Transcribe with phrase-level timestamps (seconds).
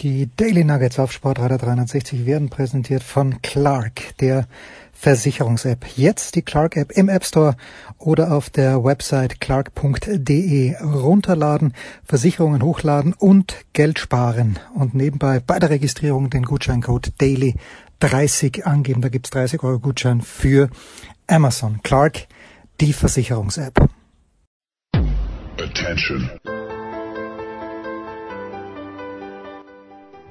[0.00, 4.46] Die Daily Nuggets auf Sportradar 360 werden präsentiert von Clark, der
[4.92, 5.86] Versicherungs-App.
[5.96, 7.56] Jetzt die Clark-App im App Store
[7.98, 11.74] oder auf der Website clark.de runterladen,
[12.04, 14.60] Versicherungen hochladen und Geld sparen.
[14.72, 17.56] Und nebenbei bei der Registrierung den Gutscheincode Daily
[17.98, 19.00] 30 angeben.
[19.00, 20.70] Da gibt's 30 Euro Gutschein für
[21.26, 21.80] Amazon.
[21.82, 22.28] Clark,
[22.80, 23.88] die Versicherungs-App.
[25.60, 26.30] Attention.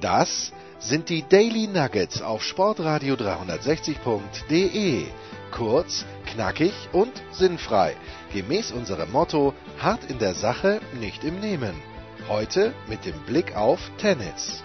[0.00, 5.06] Das sind die Daily Nuggets auf Sportradio 360.de.
[5.50, 7.96] Kurz, knackig und sinnfrei.
[8.32, 11.74] Gemäß unserem Motto: hart in der Sache, nicht im Nehmen.
[12.28, 14.62] Heute mit dem Blick auf Tennis.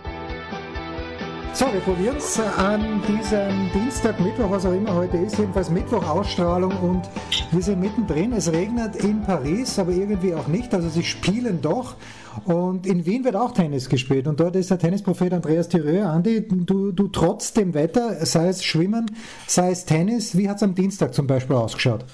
[1.56, 6.08] So, wir probieren es an diesem Dienstag, Mittwoch, was auch immer heute ist, jedenfalls Mittwoch
[6.08, 7.08] Ausstrahlung und
[7.52, 8.34] wir sind mittendrin.
[8.34, 11.96] Es regnet in Paris, aber irgendwie auch nicht, also sie spielen doch.
[12.46, 16.02] Und in Wien wird auch Tennis gespielt und dort ist der Tennisprophet Andreas Thierry.
[16.02, 19.16] Andi, du, du trotz dem Wetter, sei es Schwimmen,
[19.48, 22.06] sei es Tennis, wie hat es am Dienstag zum Beispiel ausgeschaut?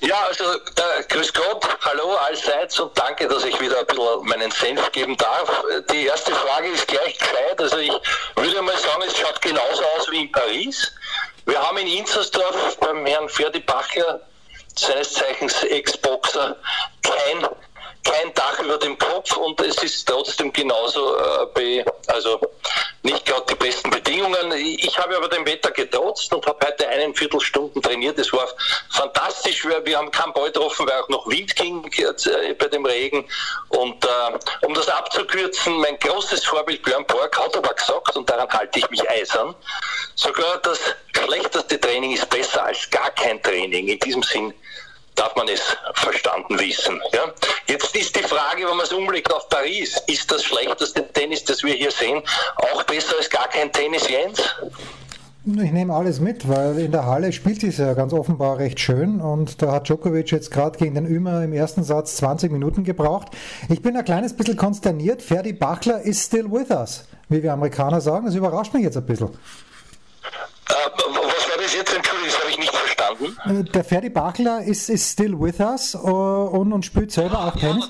[0.00, 4.50] Ja, also äh, grüß Gott, hallo allseits und danke, dass ich wieder ein bisschen meinen
[4.50, 5.64] Senf geben darf.
[5.90, 7.60] Die erste Frage ist gleich gescheit.
[7.60, 7.92] Also ich
[8.36, 10.92] würde mal sagen, es schaut genauso aus wie in Paris.
[11.46, 14.20] Wir haben in Inzersdorf beim Herrn Ferdi Bachler,
[14.74, 16.56] seines Zeichens Ex-Boxer,
[17.02, 17.48] kein
[18.06, 21.16] kein Dach über dem Kopf und es ist trotzdem genauso,
[21.56, 22.40] äh, also
[23.02, 24.52] nicht gerade die besten Bedingungen.
[24.52, 28.18] Ich habe aber dem Wetter getrotzt und habe heute einen Viertelstunden trainiert.
[28.18, 28.48] Es war
[28.90, 29.64] fantastisch.
[29.64, 33.24] Wir, haben keinen Ball getroffen, weil auch noch Wind ging äh, bei dem Regen.
[33.68, 38.48] Und äh, um das abzukürzen, mein großes Vorbild Björn Borg hat aber gesagt, und daran
[38.50, 39.54] halte ich mich eisern,
[40.14, 40.80] sogar das
[41.16, 43.88] schlechteste Training ist besser als gar kein Training.
[43.88, 44.54] In diesem Sinn
[45.16, 47.00] darf man es verstanden wissen.
[47.12, 47.32] Ja?
[47.66, 51.62] Jetzt ist die Frage, wenn man es umblickt auf Paris, ist das schlechteste Tennis, das
[51.64, 52.22] wir hier sehen,
[52.56, 54.42] auch besser als gar kein Tennis, Jens?
[55.48, 59.20] Ich nehme alles mit, weil in der Halle spielt es ja ganz offenbar recht schön
[59.20, 63.28] und da hat Djokovic jetzt gerade gegen den Ümer im ersten Satz 20 Minuten gebraucht.
[63.68, 65.22] Ich bin ein kleines bisschen konsterniert.
[65.22, 68.26] Ferdi Bachler is still with us, wie wir Amerikaner sagen.
[68.26, 69.28] Das überrascht mich jetzt ein bisschen.
[69.28, 71.94] Äh, was war das jetzt?
[71.94, 72.15] Entschuldigung,
[73.16, 73.66] verstanden.
[73.66, 77.58] Äh, der Ferdi Bachler ist, ist still with us uh, und, und spielt selber auch
[77.58, 77.88] Tennis.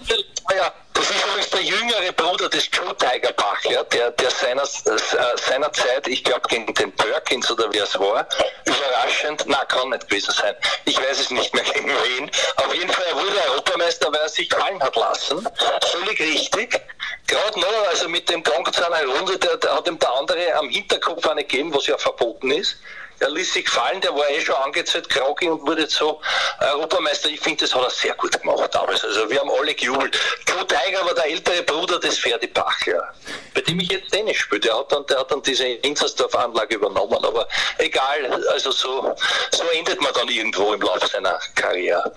[0.55, 5.37] Ja, das ist übrigens der jüngere Bruder des Joe Tiger Bachler, der, der seiner, äh,
[5.37, 8.27] seiner Zeit, ich glaube gegen den Perkins oder wer es war,
[8.65, 10.55] überraschend, na kann nicht gewesen sein,
[10.85, 14.29] ich weiß es nicht mehr gegen wen, auf jeden Fall er wurde Europameister, weil er
[14.29, 15.47] sich fallen hat lassen,
[15.91, 16.81] völlig richtig,
[17.27, 20.55] gerade noch, also mit dem Gang zu einer Runde, der, der hat ihm der andere
[20.55, 22.77] am Hinterkopf eine gegeben, was ja verboten ist,
[23.21, 26.21] er ließ sich fallen, der war eh schon angezählt, Krogi und wurde so
[26.61, 27.29] Europameister.
[27.31, 29.05] Ich finde, das hat er sehr gut gemacht damals.
[29.05, 30.19] Also wir haben alle gejubelt.
[30.49, 33.13] Joe Tiger war der ältere Bruder des Ferdi Bachler,
[33.55, 34.61] bei dem ich jetzt Tennis spiele.
[34.61, 37.25] Der hat dann, der hat dann diese Inzersdorf-Anlage übernommen.
[37.25, 39.15] Aber egal, also so,
[39.53, 42.13] so endet man dann irgendwo im Laufe seiner Karriere.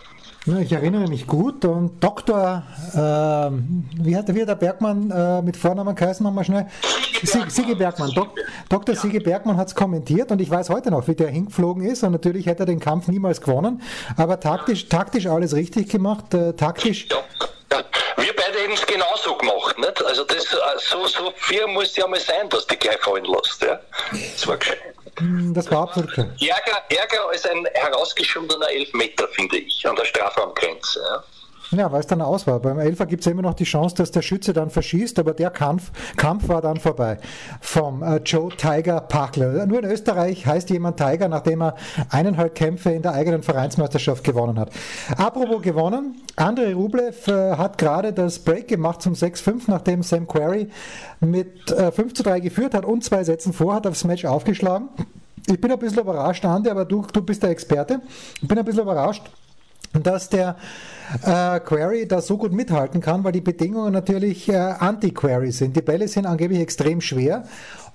[0.57, 2.63] Ich erinnere mich gut und Dr.
[2.93, 6.65] Äh, wie hat wie hat der Bergmann äh, mit Vornamen geheißen nochmal schnell?
[7.23, 8.11] Sigi Bergmann.
[8.15, 8.29] Dok,
[8.67, 8.95] Dr.
[8.95, 12.13] Sigi Bergmann hat es kommentiert und ich weiß heute noch, wie der hingeflogen ist und
[12.13, 13.81] natürlich hätte er den Kampf niemals gewonnen,
[14.17, 17.07] aber taktisch, taktisch alles richtig gemacht, äh, taktisch.
[17.11, 17.17] Ja.
[17.71, 17.83] Ja,
[18.17, 19.77] wir beide haben es genauso gemacht.
[19.77, 20.03] Nicht?
[20.03, 23.61] Also das, äh, so, so fair muss ja mal sein, dass die gleich fallen lässt.
[23.61, 23.79] Ja?
[24.11, 24.79] Das war gescheit.
[25.19, 26.17] Hm, das war absolut.
[26.17, 30.99] Ärger, Ärger als ein herausgeschundener Elfmeter, finde ich, an der Strafraumgrenze.
[30.99, 31.23] Ja?
[31.71, 32.59] Ja, weil es dann aus war.
[32.59, 35.51] Beim Elfer gibt es immer noch die Chance, dass der Schütze dann verschießt, aber der
[35.51, 37.19] Kampf, Kampf war dann vorbei.
[37.61, 39.67] Vom äh, Joe Tiger Pachler.
[39.67, 41.75] Nur in Österreich heißt jemand Tiger, nachdem er
[42.09, 44.71] eineinhalb Kämpfe in der eigenen Vereinsmeisterschaft gewonnen hat.
[45.15, 50.69] Apropos gewonnen, Andrei Rublev äh, hat gerade das Break gemacht zum 6-5, nachdem Sam Query
[51.19, 54.89] mit äh, 5 zu 3 geführt hat und zwei Sätzen vor, hat aufs Match aufgeschlagen.
[55.47, 58.01] Ich bin ein bisschen überrascht, Andi, aber du, du bist der Experte.
[58.41, 59.23] Ich bin ein bisschen überrascht,
[59.93, 60.55] dass der
[61.23, 65.75] äh, Query da so gut mithalten kann, weil die Bedingungen natürlich äh, Anti-Query sind.
[65.75, 67.43] Die Bälle sind angeblich extrem schwer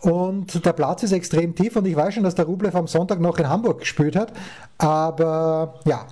[0.00, 3.20] und der Platz ist extrem tief und ich weiß schon, dass der Rublev am Sonntag
[3.20, 4.32] noch in Hamburg gespielt hat,
[4.78, 6.06] aber ja,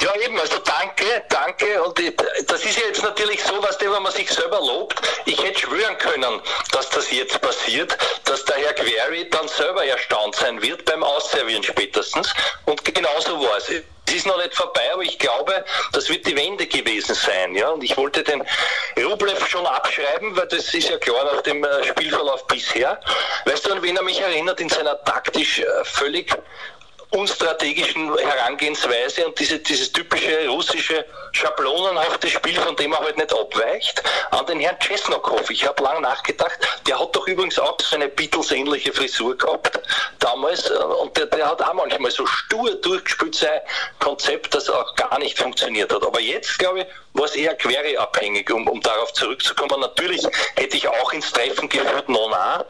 [0.00, 1.82] ja, eben, also danke, danke.
[1.82, 1.98] Und
[2.46, 5.00] das ist ja jetzt natürlich so, was wenn man sich selber lobt.
[5.24, 6.40] Ich hätte schwören können,
[6.70, 11.64] dass das jetzt passiert, dass der Herr Query dann selber erstaunt sein wird beim Ausservieren
[11.64, 12.32] spätestens.
[12.66, 13.72] Und genauso war es.
[14.08, 15.62] Es ist noch nicht vorbei, aber ich glaube,
[15.92, 17.54] das wird die Wende gewesen sein.
[17.54, 17.68] Ja?
[17.68, 18.42] Und ich wollte den
[19.04, 22.98] Rublev schon abschreiben, weil das ist ja klar nach dem äh, Spielverlauf bisher.
[23.44, 26.34] Weißt du, an wen er mich erinnert in seiner taktisch äh, völlig
[27.10, 34.02] unstrategischen Herangehensweise und diese, dieses typische russische schablonenhafte Spiel, von dem er halt nicht abweicht,
[34.30, 35.48] an den Herrn Chesnokov.
[35.50, 39.80] Ich habe lange nachgedacht, der hat doch übrigens auch so eine Beatles-ähnliche Frisur gehabt
[40.18, 43.60] damals äh, und der, der hat auch manchmal so stur durchgespielt sein
[43.98, 46.04] Konzept, das auch gar nicht funktioniert hat.
[46.04, 46.86] Aber jetzt, glaube ich,
[47.18, 49.80] war es eher quereabhängig, um, um darauf zurückzukommen.
[49.80, 50.26] Natürlich
[50.56, 52.64] hätte ich auch ins Treffen geführt, Nona,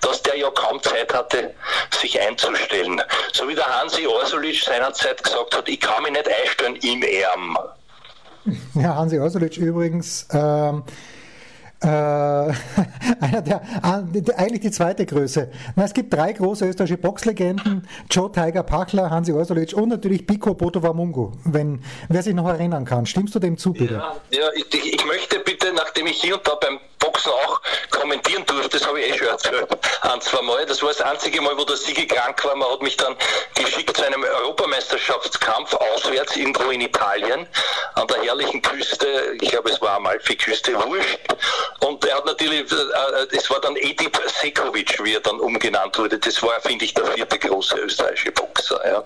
[0.00, 1.54] dass der ja kaum Zeit hatte,
[1.90, 3.00] sich einzustellen.
[3.32, 7.58] So wie der Hansi Orsulic seinerzeit gesagt hat, ich kann mich nicht einstellen im Erm.
[8.74, 10.26] Ja, Hansi Orsulic übrigens.
[10.32, 10.82] Ähm
[11.82, 11.86] äh,
[13.20, 13.62] einer der,
[14.36, 15.50] eigentlich die zweite Größe.
[15.76, 20.54] Na, es gibt drei große österreichische Boxlegenden, Joe Tiger Pachler, Hansi Orsulic und natürlich Biko
[20.54, 23.06] Botovamungu, wenn, wer sich noch erinnern kann.
[23.06, 23.94] Stimmst du dem zu, bitte?
[23.94, 26.78] Ja, ja ich, ich möchte bitte, nachdem ich hier und da beim
[27.12, 27.60] Boxen auch
[27.90, 29.66] kommentieren durfte, das habe ich eh schon erzählt,
[30.02, 30.64] ein, zwei Mal.
[30.66, 32.56] Das war das einzige Mal, wo der Sigi krank war.
[32.56, 33.16] Man hat mich dann
[33.54, 37.46] geschickt zu einem Europameisterschaftskampf auswärts irgendwo in Italien
[37.94, 39.36] an der herrlichen Küste.
[39.40, 41.18] Ich glaube, es war Amalfi-Küste, wurscht.
[41.80, 46.18] Und er hat natürlich, äh, es war dann Edip Sekovic, wie er dann umgenannt wurde.
[46.18, 48.80] Das war, finde ich, der vierte große österreichische Boxer.
[48.86, 49.02] Ja.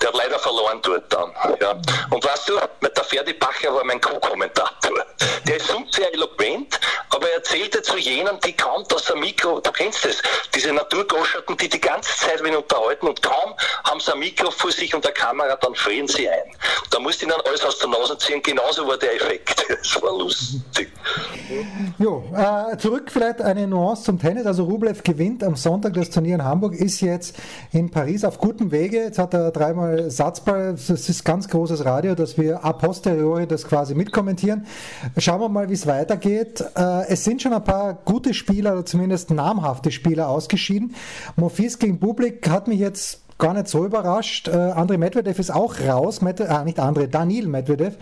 [0.00, 1.32] Der hat leider verloren dort dann.
[1.60, 1.72] Ja.
[2.10, 5.06] Und weißt du, der Ferdi Bacher war mein Co-Kommentator.
[5.46, 6.80] Der ist sonst sehr eloquent,
[7.10, 10.20] aber er erzählte zu jenen, die kaum das Mikro, du kennst es,
[10.54, 13.54] diese Naturgoscherten, die die ganze Zeit wen unterhalten und kaum
[13.84, 16.50] haben sie ein Mikro vor sich und der Kamera, dann frieren sie ein.
[16.90, 19.64] Da musste ich dann alles aus der Nase ziehen, genauso war der Effekt.
[19.84, 20.90] Das war lustig.
[21.98, 24.46] Jo, äh, zurück vielleicht eine Nuance zum Tennis.
[24.46, 27.36] Also Rublev gewinnt am Sonntag das Turnier in Hamburg, ist jetzt
[27.70, 29.04] in Paris auf gutem Wege.
[29.04, 30.72] Jetzt hat er dreimal Satzball.
[30.72, 34.66] Das ist ganz großes Radio, dass wir a posteriori das quasi mitkommentieren.
[35.18, 36.64] Schauen wir mal, wie es weitergeht.
[36.76, 40.94] Äh, es sind schon ein paar gute Spieler, oder zumindest namhafte Spieler ausgeschieden.
[41.36, 44.48] Mofis gegen Bublik hat mich jetzt gar nicht so überrascht.
[44.48, 47.96] Äh, André Medvedev ist auch raus, Med äh, nicht André, Daniel Medvedev.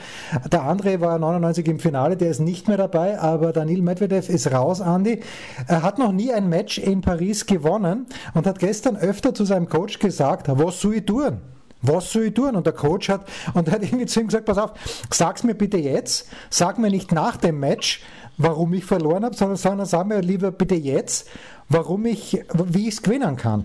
[0.51, 4.53] Der André war 99 im Finale, der ist nicht mehr dabei, aber Daniel Medvedev ist
[4.53, 5.21] raus, Andy.
[5.67, 9.69] Er hat noch nie ein Match in Paris gewonnen und hat gestern öfter zu seinem
[9.69, 11.41] Coach gesagt, was soll ich tun?
[11.83, 12.55] Was soll ich tun?
[12.55, 14.73] Und der Coach hat, und hat irgendwie zu ihm gesagt, pass auf,
[15.11, 18.03] sag's mir bitte jetzt, sag mir nicht nach dem Match,
[18.43, 21.29] warum ich verloren habe, sondern, sondern sag mir lieber bitte jetzt,
[21.69, 23.65] warum ich, wie ich es gewinnen kann.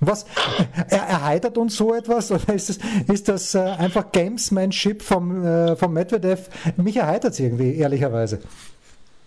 [0.00, 0.26] Was
[0.88, 2.78] er, erheitert uns so etwas oder ist das,
[3.12, 6.48] ist das äh, einfach Gamesmanship vom, äh, vom Medvedev?
[6.76, 8.40] Mich erheitert es irgendwie, ehrlicherweise.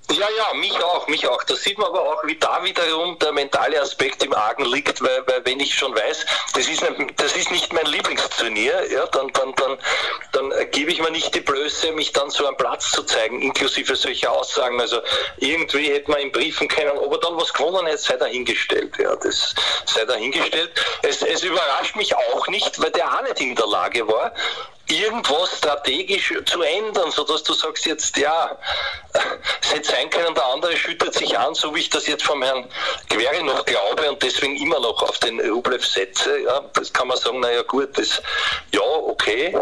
[0.09, 1.43] Ja, ja, mich auch, mich auch.
[1.43, 5.21] Da sieht man aber auch, wie da wiederum der mentale Aspekt im Argen liegt, weil,
[5.27, 9.29] weil wenn ich schon weiß, das ist, ein, das ist nicht mein Lieblingsturnier, ja, dann,
[9.33, 9.77] dann, dann,
[10.31, 13.97] dann gebe ich mir nicht die Blöße, mich dann so am Platz zu zeigen, inklusive
[13.97, 14.79] solcher Aussagen.
[14.79, 15.01] Also
[15.37, 18.93] irgendwie hätte man in Briefen können, ob er dann was gewonnen hätte, sei dahingestellt.
[18.99, 19.53] Ja, das
[19.85, 20.71] sei dahingestellt.
[21.01, 24.33] Es, es überrascht mich auch nicht, weil der auch nicht in der Lage war,
[24.87, 28.57] irgendwas strategisch zu ändern, sodass du sagst jetzt, ja,
[29.61, 32.41] es hätte sein können, der andere schüttet sich an, so wie ich das jetzt vom
[32.41, 32.67] Herrn
[33.09, 36.39] Quere noch glaube und deswegen immer noch auf den Rublev setze.
[36.41, 38.21] Ja, das kann man sagen, naja gut, das,
[38.73, 39.57] ja, okay.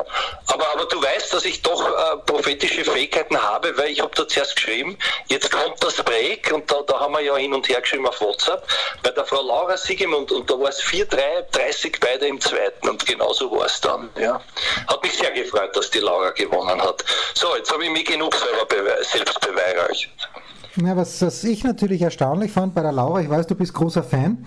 [0.48, 4.28] Aber, aber du weißt, dass ich doch äh, prophetische Fähigkeiten habe, weil ich habe da
[4.28, 7.82] zuerst geschrieben, jetzt kommt das Break und da, da haben wir ja hin und her
[7.82, 8.68] geschrieben auf WhatsApp,
[9.04, 11.18] bei der Frau Laura Siegemund und da war es 4-3,
[11.52, 14.10] 30 beide im zweiten und genauso war es dann.
[14.20, 14.42] Ja.
[14.88, 17.04] Hat mich sehr gefreut, dass die Laura gewonnen hat.
[17.34, 20.30] So, jetzt habe ich mich genug selber selbst beweihräuchert.
[20.78, 24.04] Ja, was, was ich natürlich erstaunlich fand bei der Laura, ich weiß, du bist großer
[24.04, 24.46] Fan.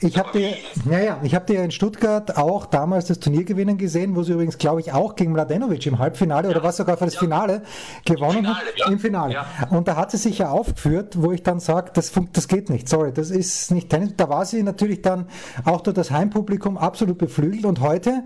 [0.00, 0.56] Ich habe dir,
[0.90, 4.32] ja, ja, ich habe dir in Stuttgart auch damals das Turnier gewinnen gesehen, wo sie
[4.32, 6.56] übrigens, glaube ich, auch gegen Mladenovic im Halbfinale ja.
[6.56, 7.20] oder was sogar für das ja.
[7.20, 7.62] Finale
[8.04, 8.78] gewonnen Finale, hat.
[8.78, 8.86] Ja.
[8.88, 9.46] Im Finale.
[9.70, 12.88] Und da hat sie sich ja aufgeführt, wo ich dann sage, das, das geht nicht,
[12.88, 14.14] sorry, das ist nicht Tennis.
[14.16, 15.28] Da war sie natürlich dann
[15.64, 18.24] auch durch das Heimpublikum absolut beflügelt und heute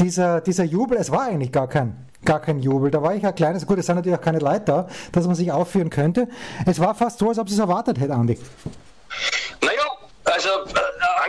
[0.00, 2.90] dieser, dieser Jubel, es war eigentlich gar kein, gar kein Jubel.
[2.90, 5.34] Da war ich ja kleines, gut, es sind natürlich auch keine Leute da, dass man
[5.34, 6.28] sich aufführen könnte.
[6.66, 8.38] Es war fast so, als ob sie es erwartet hätte, Andi.
[9.62, 9.82] Naja,
[10.24, 10.87] also äh,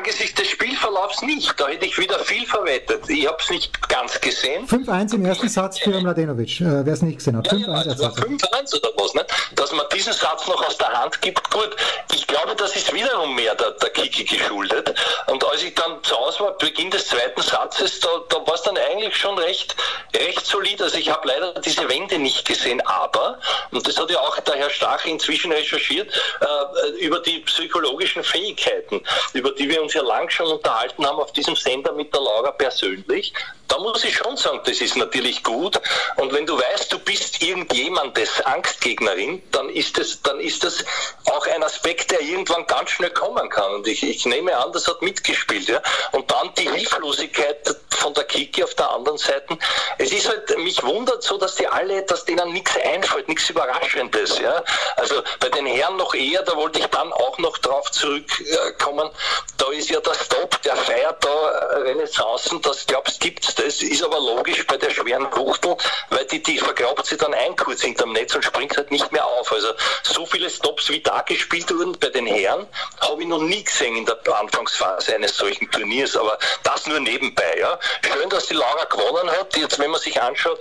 [0.10, 1.60] angesichts des Spielverlaufs nicht.
[1.60, 3.08] Da hätte ich wieder viel verwettet.
[3.10, 4.68] Ich habe es nicht ganz gesehen.
[4.68, 7.48] 5-1 im ersten Satz für Mladenovic, äh, wer es nicht gesehen hat.
[7.48, 9.26] 5-1 ja, ja, 5-1 oder was, ne?
[9.56, 11.76] Dass man diesen Satz noch aus der Hand gibt, gut.
[12.14, 14.94] Ich glaube, das ist wiederum mehr der, der Kiki geschuldet.
[15.28, 18.64] Und als ich dann zu Hause war, Beginn des zweiten Satzes, da, da war es
[18.64, 19.76] dann eigentlich schon recht,
[20.16, 20.82] recht solid.
[20.82, 23.40] Also ich habe leider diese Wende nicht gesehen, aber,
[23.72, 26.12] und das hat ja auch der Herr Stach inzwischen recherchiert,
[26.42, 29.02] äh, über die psychologischen Fähigkeiten,
[29.34, 32.22] über die wir uns ja ja lang schon unterhalten haben auf diesem Sender mit der
[32.22, 33.34] Laura persönlich.
[33.68, 35.80] Da muss ich schon sagen, das ist natürlich gut.
[36.18, 40.84] Und wenn du weißt, du bist irgendjemandes Angstgegnerin, dann ist das, dann ist das
[41.26, 43.72] auch ein Aspekt, der irgendwann ganz schnell kommen kann.
[43.76, 45.68] Und ich, ich nehme an, das hat mitgespielt.
[45.68, 45.82] Ja?
[46.14, 49.56] Und dann die Hilflosigkeit von der Kiki auf der anderen Seite.
[50.00, 54.40] Es ist halt, mich wundert so, dass die alle, dass denen nichts einfällt, nichts Überraschendes.
[54.40, 54.64] Ja?
[54.96, 59.12] Also bei den Herren noch eher, da wollte ich dann auch noch drauf zurückkommen.
[59.58, 61.50] Da ist ja der Stop, der feiert da
[61.84, 65.76] Renaissancen, das glaubst gibt's das ist aber logisch bei der schweren Wuchtel,
[66.10, 69.26] weil die, die vergrabt sie dann ein kurz hinterm Netz und springt halt nicht mehr
[69.26, 69.52] auf.
[69.52, 69.70] Also
[70.04, 72.68] so viele Stops wie da gespielt wurden bei den Herren,
[73.02, 77.58] habe ich noch nie gesehen in der Anfangsphase eines solchen Turniers, aber das nur nebenbei.
[77.60, 77.80] Ja.
[78.02, 79.56] Schön, dass die Laura gewonnen hat.
[79.58, 80.60] Jetzt, wenn man sich anschaut,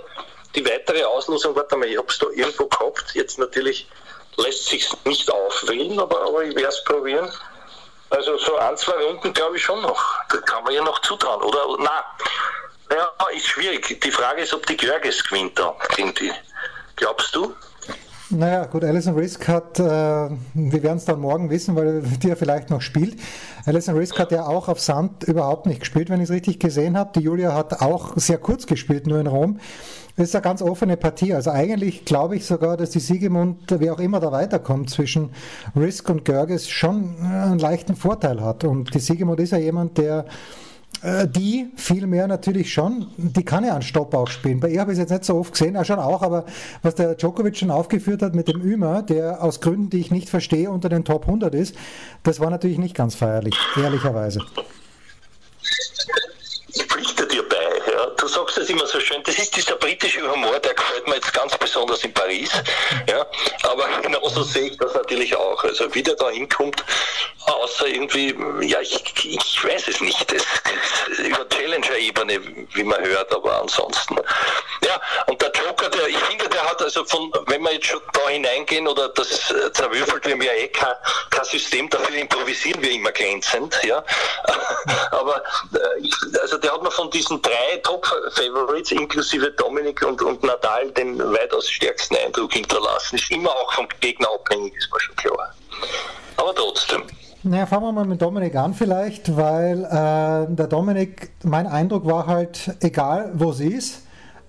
[0.55, 3.87] die weitere Auslosung, warte mal, ich habe es da irgendwo gehabt, jetzt natürlich
[4.37, 7.31] lässt sich nicht aufwählen, aber, aber ich werde es probieren.
[8.09, 10.03] Also so ein, zwei Runden glaube ich schon noch.
[10.29, 11.59] Das kann man ja noch zutrauen, oder?
[11.79, 12.03] Na,
[12.95, 13.99] ja, ist schwierig.
[14.01, 16.31] Die Frage ist, ob die Görges gewinnt da gegen die.
[16.95, 17.53] Glaubst du?
[18.31, 22.35] Naja, gut, Alison Risk hat, äh, wir werden es dann morgen wissen, weil die ja
[22.35, 23.19] vielleicht noch spielt.
[23.65, 26.95] Alison Risk hat ja auch auf Sand überhaupt nicht gespielt, wenn ich es richtig gesehen
[26.95, 27.11] habe.
[27.15, 29.59] Die Julia hat auch sehr kurz gespielt, nur in Rom.
[30.19, 31.33] Das ist eine ganz offene Partie.
[31.33, 35.29] Also eigentlich glaube ich sogar, dass die Siegemund, wer auch immer da weiterkommt, zwischen
[35.77, 38.65] Risk und Görges schon einen leichten Vorteil hat.
[38.65, 40.25] Und die Siegemund ist ja jemand, der
[41.03, 44.59] äh, die vielmehr natürlich schon, die kann ja einen Stopp auch spielen.
[44.59, 46.43] Bei ihr habe ich es jetzt nicht so oft gesehen, er schon auch, aber
[46.81, 50.29] was der Djokovic schon aufgeführt hat mit dem Ümer, der aus Gründen, die ich nicht
[50.29, 51.77] verstehe, unter den Top 100 ist,
[52.23, 54.41] das war natürlich nicht ganz feierlich, ehrlicherweise.
[56.73, 58.07] Ich pflichte dir bei, ja.
[58.17, 61.57] Du sagst immer so schön, das ist dieser britische Humor, der gefällt mir jetzt ganz
[61.57, 62.49] besonders in Paris,
[63.07, 63.25] ja.
[63.63, 65.63] Aber genauso sehe ich das natürlich auch.
[65.63, 66.83] Also wie der da hinkommt,
[67.55, 72.39] außer irgendwie, ja, ich, ich weiß es nicht, das, das über Challenger-Ebene,
[72.73, 74.17] wie man hört, aber ansonsten.
[74.85, 78.01] Ja, und der Joker, der, ich finde, der hat also von, wenn wir jetzt schon
[78.13, 80.93] da hineingehen oder das äh, zerwürfelt, wir haben ja eh kein,
[81.29, 84.03] kein System, dafür improvisieren wir immer glänzend, ja.
[85.11, 90.91] aber äh, also der hat mir von diesen drei Top-Favorites, inklusive Dominik und, und Nadal,
[90.91, 93.15] den weitaus stärksten Eindruck hinterlassen.
[93.15, 95.53] Ist immer auch vom Gegner abhängig, ist mir schon klar.
[96.37, 97.03] Aber trotzdem.
[97.41, 102.27] Naja, fangen wir mal mit Dominik an vielleicht, weil äh, der Dominik, mein Eindruck war
[102.27, 104.01] halt, egal wo sie ist,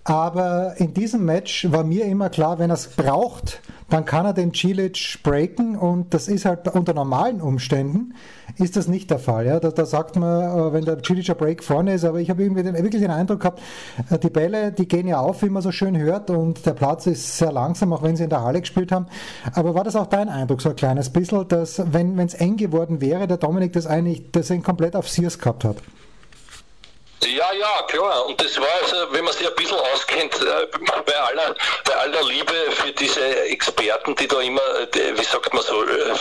[0.02, 4.32] aber in diesem Match war mir immer klar, wenn er es braucht, dann kann er
[4.32, 8.14] den Cilic breaken und das ist halt unter normalen Umständen
[8.58, 9.46] ist das nicht der Fall.
[9.46, 9.60] Ja?
[9.60, 12.62] Da, da sagt man, äh, wenn der Cilic Break vorne ist, aber ich habe irgendwie
[12.62, 13.60] den, wirklich den Eindruck gehabt,
[14.10, 17.06] äh, die Bälle, die gehen ja auf, wie man so schön hört und der Platz
[17.06, 19.06] ist sehr langsam, auch wenn sie in der Halle gespielt haben.
[19.54, 23.00] Aber war das auch dein Eindruck, so ein kleines bisschen, dass wenn es eng geworden
[23.00, 25.76] wäre, der Dominik das eigentlich, dass er ihn komplett auf Sears gehabt hat?
[27.26, 28.24] Ja, ja, klar.
[28.26, 30.66] Und das war also, wenn man sich ein bisschen auskennt, äh,
[31.04, 35.62] bei aller, bei aller Liebe für diese Experten, die da immer, äh, wie sagt man
[35.62, 36.14] so, äh,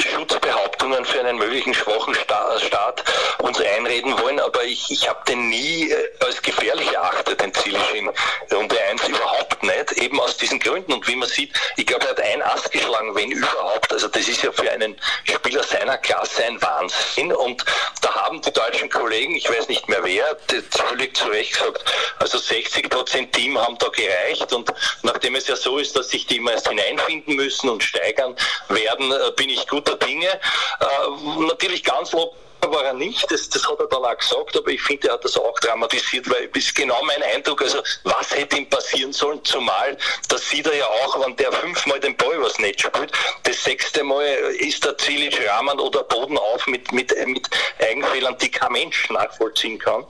[0.00, 3.04] Schutzbehauptungen für einen möglichen schwachen Staat
[3.38, 8.10] uns einreden wollen, aber ich, ich habe den nie als gefährlich erachtet, den Zielisch in
[8.52, 10.94] Runde 1 überhaupt nicht, eben aus diesen Gründen.
[10.94, 13.92] Und wie man sieht, ich glaube, er hat ein Ass geschlagen, wenn überhaupt.
[13.92, 17.32] Also das ist ja für einen Spieler seiner Klasse ein Wahnsinn.
[17.32, 17.64] Und
[18.00, 20.36] da haben die deutschen Kollegen, ich weiß nicht mehr wer,
[20.70, 21.84] völlig zu Recht gesagt,
[22.18, 24.72] also 60 Prozent Team haben da gereicht und
[25.02, 28.34] nachdem es ja so ist, dass sich die immer erst hineinfinden müssen und steigern
[28.68, 30.28] werden, äh, bin ich guter Dinge.
[30.28, 32.36] Äh, natürlich ganz lob
[32.70, 35.24] war er nicht, das, das hat er dann auch gesagt, aber ich finde, er hat
[35.24, 39.44] das auch dramatisiert, weil das ist genau mein Eindruck, also was hätte ihm passieren sollen,
[39.44, 39.96] zumal,
[40.28, 43.12] das sieht er ja auch, wenn der fünfmal den Ball was nicht spielt,
[43.44, 44.24] das sechste Mal
[44.58, 47.48] ist der Zilic Rahmen oder Boden auf mit, mit, mit
[47.80, 50.04] Eigenfehlern, die kein Mensch nachvollziehen kann.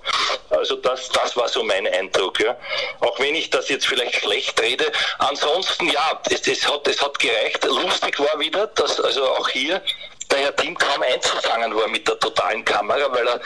[0.50, 2.56] Also das, das war so mein Eindruck, ja.
[3.00, 4.90] Auch wenn ich das jetzt vielleicht schlecht rede.
[5.18, 7.64] Ansonsten, ja, es, es, hat, es hat gereicht.
[7.64, 9.82] Lustig war wieder, dass also auch hier
[10.30, 13.40] der Herr Team kaum einzufangen war mit der totalen Kamera, weil er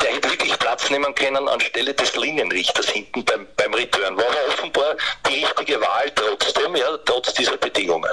[0.00, 4.16] der hätte wirklich Platz nehmen können anstelle des Linienrichters hinten beim, beim Return.
[4.16, 4.96] War aber offenbar
[5.28, 8.10] die richtige Wahl trotzdem, ja, trotz dieser Bedingungen.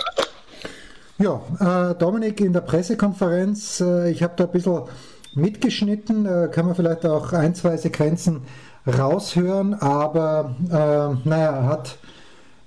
[1.20, 4.84] Ja, äh, Dominik in der Pressekonferenz, äh, ich habe da ein bisschen
[5.36, 8.46] mitgeschnitten, äh, kann man vielleicht auch ein, zwei Sequenzen
[8.88, 11.98] raushören, aber äh, naja, hat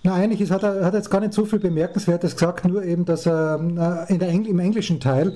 [0.06, 3.04] na, eigentlich ist, hat er hat jetzt gar nicht so viel Bemerkenswertes gesagt, nur eben,
[3.04, 5.34] dass er in der Engl im englischen Teil,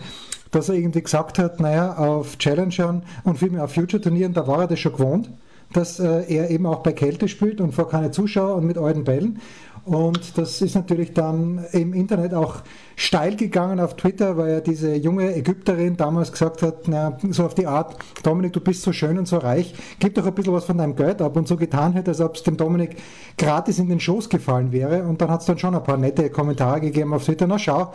[0.52, 4.66] dass er irgendwie gesagt hat, naja, auf Challengern und vielmehr auf Future-Turnieren, da war er
[4.68, 5.30] das schon gewohnt,
[5.72, 9.02] dass äh, er eben auch bei Kälte spielt und vor keine Zuschauer und mit alten
[9.02, 9.40] Bällen.
[9.84, 12.62] Und das ist natürlich dann im Internet auch
[12.96, 17.54] steil gegangen auf Twitter, weil ja diese junge Ägypterin damals gesagt hat, na, so auf
[17.54, 20.64] die Art, Dominik, du bist so schön und so reich, gib doch ein bisschen was
[20.64, 22.96] von deinem Geld ab und so getan hätte, als ob es dem Dominik
[23.38, 25.04] gratis in den Schoß gefallen wäre.
[25.04, 27.46] Und dann hat es dann schon ein paar nette Kommentare gegeben auf Twitter.
[27.46, 27.90] Na schau,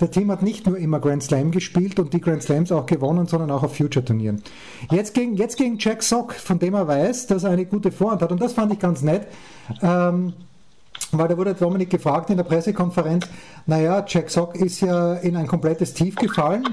[0.00, 3.26] der Team hat nicht nur immer Grand Slam gespielt und die Grand Slams auch gewonnen,
[3.26, 4.42] sondern auch auf Future-Turnieren.
[4.90, 8.22] Jetzt gegen, jetzt gegen Jack Sock, von dem er weiß, dass er eine gute Vorhand
[8.22, 8.32] hat.
[8.32, 9.28] Und das fand ich ganz nett.
[9.80, 10.32] Ähm,
[11.12, 13.26] weil da wurde Dominik gefragt in der Pressekonferenz,
[13.66, 16.64] naja, Jack Sock ist ja in ein komplettes Tief gefallen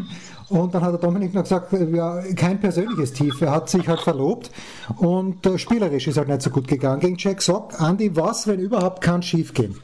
[0.49, 3.99] und dann hat der Dominik noch gesagt, ja, kein persönliches Tief, er hat sich halt
[3.99, 4.49] verlobt
[4.97, 7.01] und äh, spielerisch ist halt nicht so gut gegangen.
[7.01, 9.79] Gegen Jack Sock, Andy, was, wenn überhaupt, kann schief gehen?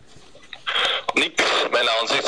[1.16, 2.25] Nix, meiner Ansicht.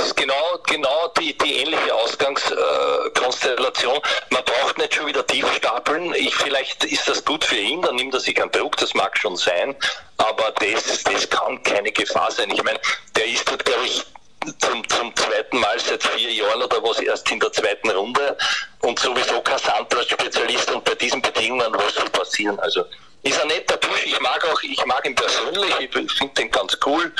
[0.65, 3.99] Genau, die, die ähnliche Ausgangskonstellation.
[4.29, 6.13] Man braucht nicht schon wieder tief stapeln.
[6.15, 9.17] Ich, vielleicht ist das gut für ihn, dann nimmt er sich einen Druck, das mag
[9.17, 9.75] schon sein.
[10.17, 12.49] Aber das, das kann keine Gefahr sein.
[12.51, 12.79] Ich meine,
[13.15, 14.05] der ist dort, glaube ich,
[14.59, 18.37] zum, zum zweiten Mal seit vier Jahren oder was erst in der zweiten Runde
[18.81, 22.59] und sowieso kein Sandplatz-Spezialist und bei diesen Bedingungen was soll passieren?
[22.59, 22.85] Also
[23.23, 24.05] ist ein netter Busch.
[24.05, 25.73] Ich mag auch, ich mag ihn persönlich.
[25.79, 27.11] Ich finde den ganz cool.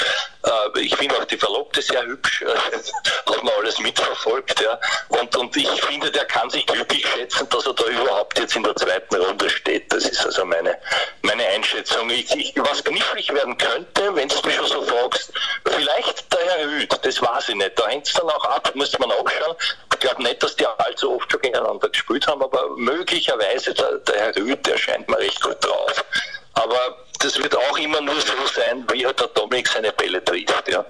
[0.43, 2.43] Äh, ich finde auch die Verlobte sehr hübsch.
[3.25, 4.79] Hat man alles mitverfolgt, ja.
[5.09, 8.63] Und, und ich finde, der kann sich glücklich schätzen, dass er da überhaupt jetzt in
[8.63, 9.91] der zweiten Runde steht.
[9.91, 10.77] Das ist also meine,
[11.23, 12.09] meine Einschätzung.
[12.09, 15.33] Ich, ich, was knifflig werden könnte, wenn du mich schon so fragst,
[15.65, 17.77] vielleicht der Herr Hüth, das weiß ich nicht.
[17.77, 19.55] Da hängt es dann auch ab, müsste man auch schauen.
[19.97, 24.15] Ich glaube nicht, dass die allzu oft schon gegeneinander gespielt haben, aber möglicherweise der, der
[24.15, 26.05] Herr Rüth, der scheint mir recht gut drauf.
[26.53, 30.69] Aber das wird auch immer nur so sein, wie halt der Dominik seine Bälle trifft.
[30.69, 30.85] Ja.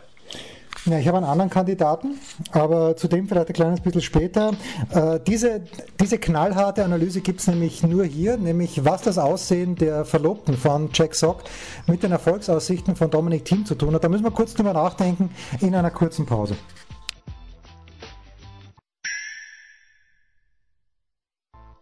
[0.86, 2.20] Ja, ich habe einen anderen Kandidaten,
[2.52, 4.52] aber zu dem vielleicht ein kleines bisschen später.
[4.94, 5.62] Äh, diese,
[6.00, 10.90] diese knallharte Analyse gibt es nämlich nur hier, nämlich was das Aussehen der Verlobten von
[10.94, 11.44] Jack Sock
[11.88, 14.04] mit den Erfolgsaussichten von Dominic Thiem zu tun hat.
[14.04, 16.56] Da müssen wir kurz drüber nachdenken in einer kurzen Pause.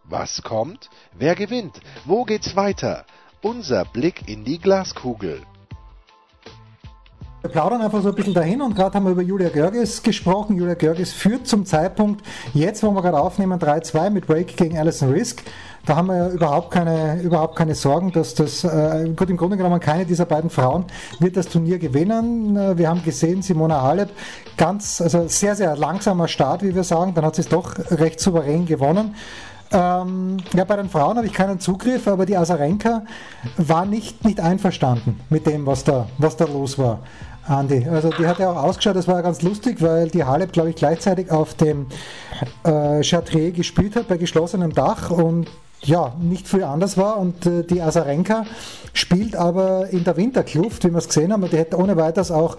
[0.08, 0.88] Was kommt?
[1.18, 1.80] Wer gewinnt?
[2.04, 3.04] Wo geht's weiter?
[3.42, 5.42] Unser Blick in die Glaskugel.
[7.42, 10.56] Wir plaudern einfach so ein bisschen dahin und gerade haben wir über Julia Görges gesprochen.
[10.56, 15.10] Julia Görges führt zum Zeitpunkt, jetzt wo wir gerade aufnehmen, 3-2 mit Wake gegen Alison
[15.10, 15.42] Risk.
[15.86, 19.56] Da haben wir ja überhaupt keine, überhaupt keine Sorgen, dass das, äh, gut, im Grunde
[19.56, 20.86] genommen keine dieser beiden Frauen
[21.20, 22.56] wird das Turnier gewinnen.
[22.56, 24.10] Äh, wir haben gesehen, Simona Halep,
[24.56, 28.18] ganz, also sehr, sehr langsamer Start, wie wir sagen, dann hat sie es doch recht
[28.18, 29.14] souverän gewonnen.
[29.72, 33.02] Ähm, ja, bei den Frauen habe ich keinen Zugriff, aber die Asarenka
[33.56, 37.00] war nicht, nicht einverstanden mit dem, was da, was da los war.
[37.48, 40.70] Andi, also die hat ja auch ausgeschaut, das war ganz lustig, weil die Halep, glaube
[40.70, 41.86] ich, gleichzeitig auf dem
[42.64, 45.48] äh, Chartrier gespielt hat bei geschlossenem Dach und
[45.82, 48.44] ja, nicht viel anders war und äh, die Asarenka
[48.92, 52.56] spielt aber in der Winterkluft, wie wir es gesehen haben, die hätte ohne weiteres auch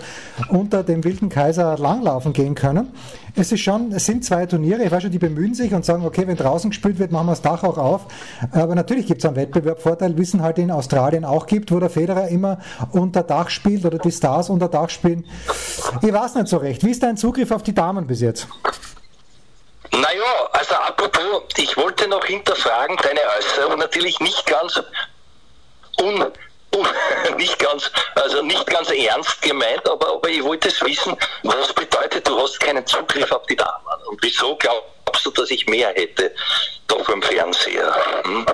[0.49, 2.89] unter dem wilden Kaiser langlaufen gehen können.
[3.35, 6.05] Es ist schon, es sind zwei Turniere, ich weiß schon, die bemühen sich und sagen,
[6.05, 8.07] okay, wenn draußen gespielt wird, machen wir das Dach auch auf.
[8.51, 12.29] Aber natürlich gibt es einen Wettbewerbvorteil, wissen halt in Australien auch gibt, wo der Federer
[12.29, 12.59] immer
[12.91, 15.25] unter Dach spielt oder die Stars unter Dach spielen.
[16.01, 16.83] Ich weiß nicht so recht.
[16.83, 18.47] Wie ist dein Zugriff auf die Damen bis jetzt?
[20.01, 24.79] Naja, also apropos, ich wollte noch hinterfragen deine Äußerung, natürlich nicht ganz
[25.99, 26.21] un,
[26.75, 26.87] un,
[27.37, 32.27] nicht ganz, also nicht ganz ernst gemeint, aber, aber ich wollte es wissen, was bedeutet,
[32.27, 34.07] du hast keinen Zugriff auf die Damen.
[34.09, 36.31] Und wieso glaubst du, dass ich mehr hätte
[36.87, 37.95] da vom Fernseher?
[38.23, 38.45] Hm?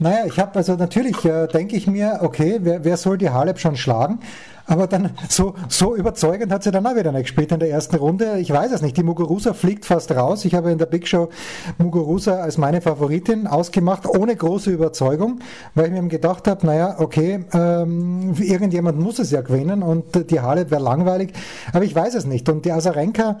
[0.00, 3.58] Naja, ich habe also natürlich, äh, denke ich mir, okay, wer, wer soll die Halep
[3.58, 4.20] schon schlagen?
[4.68, 7.96] Aber dann so, so überzeugend hat sie dann auch wieder nicht gespielt in der ersten
[7.96, 8.38] Runde.
[8.38, 8.98] Ich weiß es nicht.
[8.98, 10.44] Die Muguruza fliegt fast raus.
[10.44, 11.30] Ich habe in der Big Show
[11.78, 15.40] Muguruza als meine Favoritin ausgemacht, ohne große Überzeugung,
[15.74, 20.40] weil ich mir gedacht habe, naja, okay, ähm, irgendjemand muss es ja gewinnen und die
[20.40, 21.32] Halep wäre langweilig.
[21.72, 22.46] Aber ich weiß es nicht.
[22.50, 23.38] Und die Asarenka,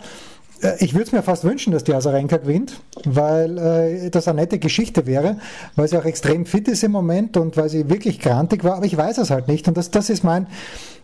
[0.62, 4.40] äh, ich würde es mir fast wünschen, dass die Asarenka gewinnt, weil äh, das eine
[4.40, 5.36] nette Geschichte wäre,
[5.76, 8.86] weil sie auch extrem fit ist im Moment und weil sie wirklich grantig war, aber
[8.86, 10.46] ich weiß es halt nicht und das, das ist mein,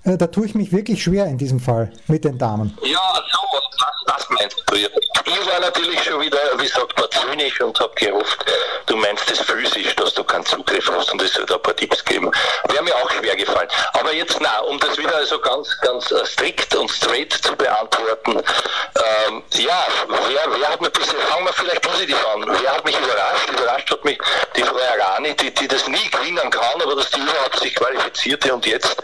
[0.04, 2.76] äh, da tue ich mich wirklich schwer in diesem Fall mit den Damen.
[2.82, 4.74] Ja, so, das, das meinst du.
[4.76, 8.44] Ich war natürlich schon wieder, wie sagt man, zynisch und habe gehofft,
[8.86, 12.04] du meinst es physisch, dass du keinen Zugriff hast und es wird ein paar Tipps
[12.04, 12.30] geben.
[12.68, 13.68] Wäre mir auch schwer gefallen.
[13.94, 18.36] Aber jetzt, na, um das wieder also ganz, ganz äh, strikt und straight zu beantworten,
[18.36, 22.98] ähm, ja, wer, wer hat mir bisher, fangen wir vielleicht positiv an, wer hat mich
[22.98, 23.50] überrascht?
[23.50, 24.18] Überrascht hat mich
[24.56, 28.52] die Frau Arani, die, die das nie gewinnen kann, aber dass die überhaupt sich qualifizierte
[28.52, 29.02] und jetzt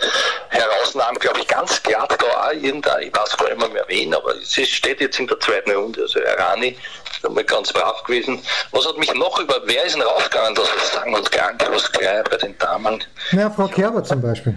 [0.94, 4.34] herausnahm, glaube ich, ganz glatt da auch irgendein, ich weiß gar nicht mehr, wen, aber
[4.42, 6.76] sie steht jetzt in der zweiten Runde, also Arani
[7.10, 8.40] ist einmal ganz brav gewesen.
[8.72, 12.24] Was hat mich noch über, wer ist denn rausgegangen, das ist sang- und klanglos gleich
[12.24, 13.02] bei den Damen?
[13.32, 14.56] Ja, Frau Kerber zum Beispiel.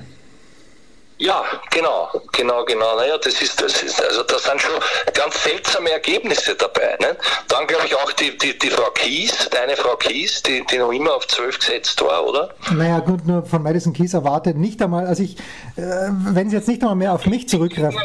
[1.17, 2.95] Ja, genau, genau, genau.
[2.97, 4.73] Naja, das ist, das ist, also da sind schon
[5.13, 6.97] ganz seltsame Ergebnisse dabei.
[6.99, 7.15] Ne?
[7.47, 10.91] Dann glaube ich auch die, die, die Frau Kies, deine Frau Kies, die, die noch
[10.91, 12.49] immer auf 12 gesetzt war, oder?
[12.71, 15.37] Naja, gut, nur von Madison Kies erwartet nicht einmal, also ich,
[15.77, 17.99] äh, wenn sie jetzt nicht einmal mehr auf mich zurückgreifen.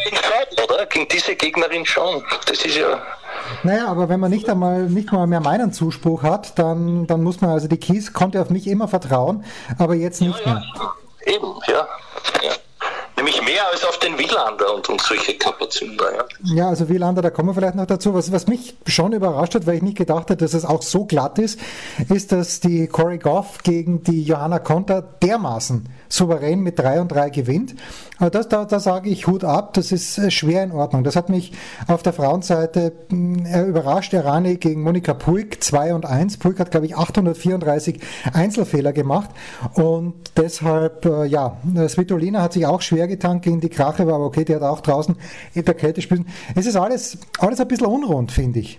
[0.65, 0.87] Oder?
[0.87, 2.23] Gegen diese Gegnerin schon.
[2.47, 3.03] Das ist ja.
[3.63, 7.41] Naja, aber wenn man nicht einmal nicht mal mehr meinen Zuspruch hat, dann, dann muss
[7.41, 9.45] man, also die Kies konnte auf mich immer vertrauen,
[9.79, 10.53] aber jetzt nicht ja, ja.
[10.55, 11.35] mehr.
[11.35, 11.89] Eben, ja.
[12.43, 12.53] ja.
[13.29, 15.99] Nämlich mehr als auf den Wielander und, und solche Kapazitäten.
[16.45, 16.55] Ja.
[16.55, 18.15] ja, also Wielander, da kommen wir vielleicht noch dazu.
[18.15, 21.05] Was, was mich schon überrascht hat, weil ich nicht gedacht hätte, dass es auch so
[21.05, 21.61] glatt ist,
[22.09, 27.29] ist, dass die Corey Goff gegen die Johanna Konter dermaßen souverän mit 3 und 3
[27.29, 27.75] gewinnt.
[28.19, 31.05] Aber das, da, da sage ich Hut ab, das ist äh, schwer in Ordnung.
[31.05, 31.53] Das hat mich
[31.87, 34.15] auf der Frauenseite äh, überrascht.
[34.15, 36.39] Rani gegen Monika Puig 2 und 1.
[36.39, 38.01] Puig hat, glaube ich, 834
[38.33, 39.31] Einzelfehler gemacht
[39.75, 41.57] und deshalb, äh, ja,
[41.89, 44.81] Svitolina hat sich auch schwer getan gegen die Krache, war aber okay, die hat auch
[44.81, 45.17] draußen
[45.55, 46.23] in der Kälte gespielt.
[46.55, 48.79] Es ist alles, alles ein bisschen unrund, finde ich,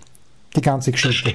[0.56, 1.34] die ganze Geschichte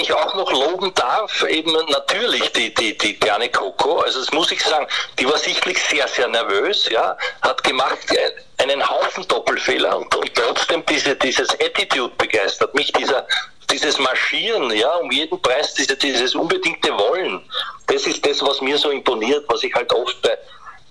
[0.00, 4.50] ich, auch noch loben darf, eben natürlich die, die, die kleine Coco, also das muss
[4.52, 4.86] ich sagen,
[5.18, 10.34] die war sichtlich sehr, sehr nervös, ja, hat gemacht äh, einen Haufen Doppelfehler und, und
[10.34, 13.26] trotzdem diese, dieses Attitude begeistert mich, dieser,
[13.70, 17.42] dieses Marschieren, ja, um jeden Preis, diese, dieses unbedingte Wollen,
[17.86, 20.36] das ist das, was mir so imponiert, was ich halt oft bei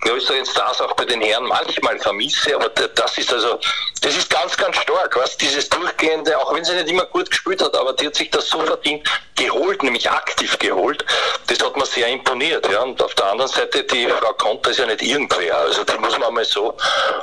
[0.01, 3.59] größeren Stars auch bei den Herren manchmal vermisse, aber das ist also,
[4.01, 7.61] das ist ganz, ganz stark, was dieses durchgehende, auch wenn sie nicht immer gut gespielt
[7.61, 11.03] hat, aber die hat sich das so verdient geholt, nämlich aktiv geholt.
[11.47, 12.81] Das hat mir sehr imponiert, ja.
[12.81, 16.17] Und auf der anderen Seite, die Frau Konter ist ja nicht irgendwer, also die muss
[16.17, 16.75] man mal so,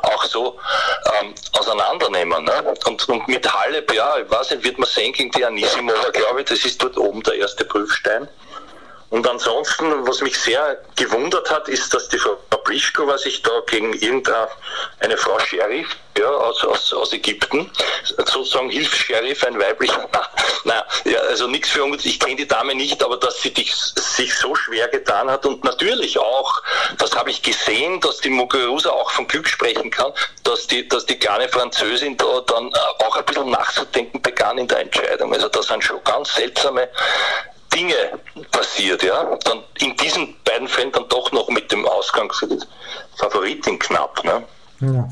[0.02, 0.58] auch so
[1.20, 2.74] ähm, auseinandernehmen, ne?
[2.84, 6.40] Und, und mit Halep, ja, ich weiß nicht, wird man sehen gegen die Anisimova, glaube
[6.40, 8.28] ich, das ist dort oben der erste Prüfstein.
[9.10, 12.36] Und ansonsten, was mich sehr gewundert hat, ist, dass die Frau
[12.66, 15.87] Plischkova sich da gegen irgendeine Frau Sheriff
[16.18, 17.70] ja, aus, aus, aus Ägypten,
[18.02, 20.09] sozusagen Hilfs-Sheriff, ein weiblicher,
[20.64, 23.72] na, ja, also nichts für uns, ich kenne die Dame nicht, aber dass sie dich,
[23.74, 26.61] sich so schwer getan hat und natürlich auch,
[26.98, 31.07] das habe ich gesehen, dass die Muguruza auch von Glück sprechen kann, dass die, dass
[31.07, 32.74] die kleine Französin da dann
[33.07, 35.33] auch ein bisschen nachzudenken begann in der Entscheidung.
[35.33, 36.88] Also das sind schon ganz seltsame
[37.76, 38.18] Dinge
[38.52, 42.58] passiert, ja, dann in diesen beiden Fällen dann doch noch mit dem Ausgang für die
[43.16, 44.24] Favoritin knapp.
[44.24, 44.42] Ne?
[44.80, 45.08] Ja.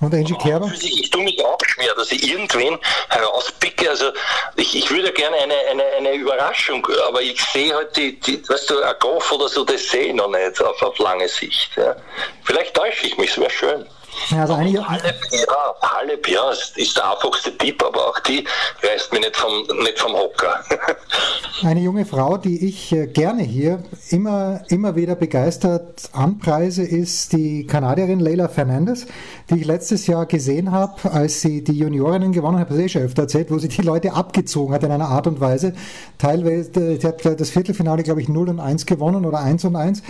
[0.00, 0.70] Und Angie Kerber?
[0.74, 2.78] Ich, ich tue mich auch schwer, dass ich irgendwen
[3.10, 3.90] herauspicke.
[3.90, 4.12] Also
[4.56, 8.70] ich, ich würde gerne eine, eine, eine Überraschung, aber ich sehe halt die, die weißt
[8.70, 11.70] du, ein Golf oder so, das sehe ich noch nicht auf, auf lange Sicht.
[11.76, 11.96] Ja.
[12.44, 13.86] Vielleicht täusche ich mich, es wäre schön.
[14.30, 18.44] Ja, also einige, Halep, ja, Halep, ja, ist der einfachste Tipp, aber auch die
[18.82, 19.52] reißt mich nicht vom,
[19.82, 20.64] nicht vom Hocker.
[21.62, 27.66] Eine junge Frau, die ich äh, gerne hier immer, immer wieder begeistert anpreise, ist die
[27.66, 29.06] Kanadierin Leila Fernandez,
[29.50, 32.88] die ich letztes Jahr gesehen habe, als sie die Juniorinnen gewonnen hat, habe ich eh
[32.88, 35.72] schon öfter erzählt, wo sie die Leute abgezogen hat in einer Art und Weise.
[36.18, 40.02] Teilweise, sie hat das Viertelfinale, glaube ich, 0 und 1 gewonnen oder 1 und 1.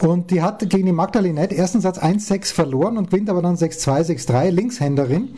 [0.00, 4.26] Und die hat gegen die Magdalinette ersten Satz 1-6 verloren und gewinnt aber dann 6-2,
[4.26, 5.30] 6-3, Linkshänderin.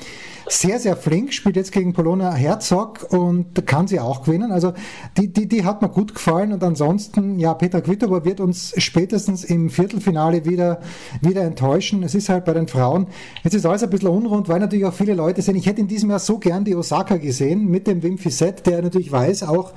[0.48, 4.52] Sehr, sehr flink, spielt jetzt gegen Polona Herzog und kann sie auch gewinnen.
[4.52, 4.74] Also
[5.16, 9.42] die, die, die hat mir gut gefallen und ansonsten, ja, Peter Quittober wird uns spätestens
[9.42, 10.81] im Viertelfinale wieder,
[11.20, 12.05] wieder enttäuschen.
[12.05, 13.09] Es ist halt bei den Frauen,
[13.42, 15.57] jetzt ist alles ein bisschen unrund, weil natürlich auch viele Leute sind.
[15.57, 18.83] Ich hätte in diesem Jahr so gern die Osaka gesehen mit dem Wim Fissett, der
[18.83, 19.72] natürlich weiß auch,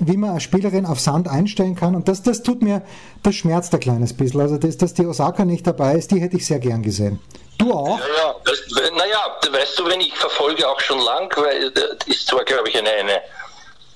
[0.00, 1.94] wie man eine Spielerin auf Sand einstellen kann.
[1.94, 2.82] Und das, das tut mir,
[3.22, 4.40] das schmerzt ein kleines bisschen.
[4.40, 7.20] Also, das, dass die Osaka nicht dabei ist, die hätte ich sehr gern gesehen.
[7.60, 7.98] Du auch?
[7.98, 8.90] Ja, ja.
[8.96, 12.78] naja, weißt du, wenn ich verfolge auch schon lang, weil das ist zwar, glaube ich,
[12.78, 13.22] eine, eine,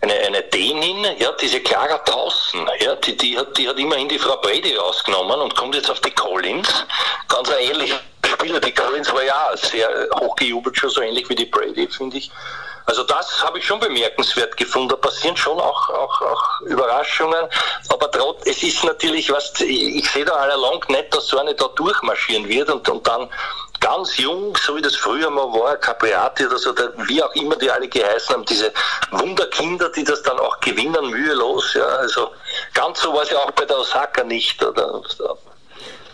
[0.03, 4.18] eine, eine Dänin, ja, diese Clara Tausen, ja, die, die, hat, die hat immerhin die
[4.18, 6.85] Frau Brady ausgenommen und kommt jetzt auf die Collins.
[7.29, 8.61] Ganz ein ähnlicher Spieler.
[8.61, 12.31] Die Collins war ja sehr hochgejubelt, schon so ähnlich wie die Brady, finde ich.
[12.87, 14.88] Also das habe ich schon bemerkenswert gefunden.
[14.88, 17.49] Da passieren schon auch, auch, auch Überraschungen.
[17.88, 21.66] Aber trotz, es ist natürlich, was ich sehe da allalong nicht, dass so eine da
[21.68, 23.29] durchmarschieren wird und, und dann
[23.81, 27.57] ganz jung, so wie das früher mal war, Capriati oder so, der, wie auch immer
[27.57, 28.73] die alle geheißen haben, diese
[29.11, 31.75] Wunderkinder, die das dann auch gewinnen, mühelos.
[31.75, 32.31] Ja, also
[32.73, 34.62] ganz so war es ja auch bei der Osaka nicht.
[34.62, 35.03] Oder,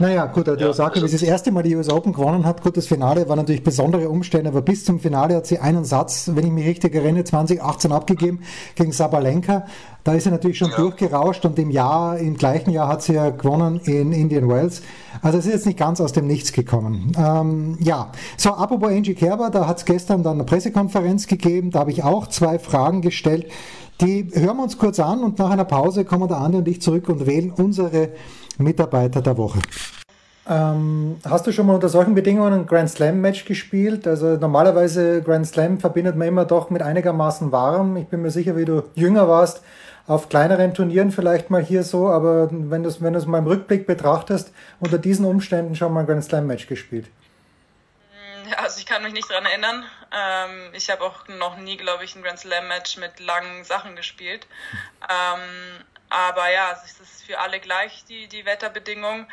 [0.00, 2.46] naja, gut, die ja, Osaka, also, wie sie das erste Mal die US Open gewonnen
[2.46, 5.84] hat, gut, das Finale war natürlich besondere Umstände, aber bis zum Finale hat sie einen
[5.84, 8.40] Satz, wenn ich mich richtig erinnere, 2018 abgegeben
[8.76, 9.66] gegen Sabalenka.
[10.02, 10.76] Da ist sie natürlich schon ja.
[10.76, 14.80] durchgerauscht und im Jahr, im gleichen Jahr hat sie ja gewonnen in Indian Wells.
[15.20, 17.12] Also es ist jetzt nicht ganz aus dem Nichts gekommen.
[17.18, 21.80] Ähm, ja, so, apropos Angie Kerber, da hat es gestern dann eine Pressekonferenz gegeben, da
[21.80, 23.46] habe ich auch zwei Fragen gestellt.
[24.00, 26.80] Die hören wir uns kurz an und nach einer Pause kommen der Andi und ich
[26.80, 28.08] zurück und wählen unsere
[28.61, 29.61] Mitarbeiter der Woche.
[30.49, 34.07] Ähm, hast du schon mal unter solchen Bedingungen ein Grand Slam Match gespielt?
[34.09, 37.96] Also normalerweise Grand Slam verbindet man immer doch mit einigermaßen warm.
[37.96, 39.62] Ich bin mir sicher, wie du jünger warst,
[40.07, 43.87] auf kleineren Turnieren vielleicht mal hier so, aber wenn du es wenn mal im Rückblick
[43.87, 47.07] betrachtest, unter diesen Umständen schon mal ein Grand Slam Match gespielt.
[48.57, 49.85] Also ich kann mich nicht daran erinnern.
[50.11, 53.94] Ähm, ich habe auch noch nie, glaube ich, ein Grand Slam Match mit langen Sachen
[53.94, 54.49] gespielt.
[55.09, 59.27] Ähm, aber ja, es ist für alle gleich, die, die Wetterbedingungen.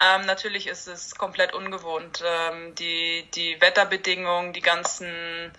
[0.00, 2.22] Ähm, natürlich ist es komplett ungewohnt.
[2.24, 5.52] Ähm, die, die Wetterbedingungen, die ganzen,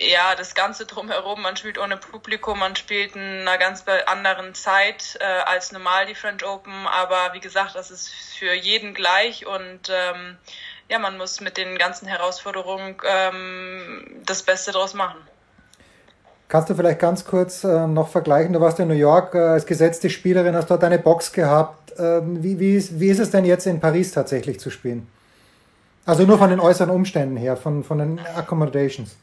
[0.00, 5.18] ja, das Ganze drumherum, man spielt ohne Publikum, man spielt in einer ganz anderen Zeit
[5.20, 9.90] äh, als normal die French Open, aber wie gesagt, das ist für jeden gleich und
[9.90, 10.38] ähm,
[10.88, 15.18] ja, man muss mit den ganzen Herausforderungen ähm, das Beste draus machen.
[16.48, 18.52] Kannst du vielleicht ganz kurz äh, noch vergleichen?
[18.52, 21.98] Du warst in New York äh, als gesetzte Spielerin, hast dort eine Box gehabt.
[21.98, 25.06] Äh, wie, wie, ist, wie ist es denn jetzt in Paris tatsächlich zu spielen?
[26.06, 29.16] Also nur von den äußeren Umständen her, von, von den Accommodations.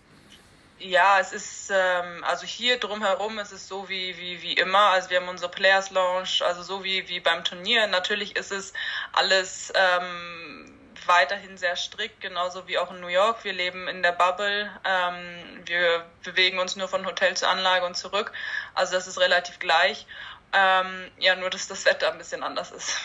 [0.79, 4.89] Ja, es ist, ähm, also hier drumherum ist es so wie, wie, wie immer.
[4.89, 7.86] Also wir haben unsere Players Lounge, also so wie, wie beim Turnier.
[7.86, 8.73] Natürlich ist es
[9.13, 10.70] alles ähm,
[11.07, 13.43] weiterhin sehr strikt, genauso wie auch in New York.
[13.43, 14.69] Wir leben in der Bubble.
[14.85, 18.31] Ähm, wir bewegen uns nur von Hotel zur Anlage und zurück.
[18.73, 20.05] Also das ist relativ gleich.
[20.53, 22.99] Ähm, ja, nur dass das Wetter ein bisschen anders ist.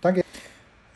[0.00, 0.24] Danke.